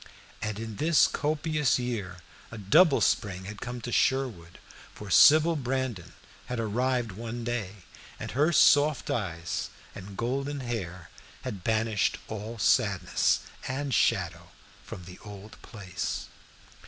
[0.41, 4.57] And in this copious year a double spring had come to Sherwood,
[4.95, 6.13] for Sybil Brandon
[6.47, 7.83] had arrived one day,
[8.19, 11.11] and her soft eyes and golden hair
[11.43, 14.49] had banished all sadness and shadow
[14.83, 16.29] from the old place.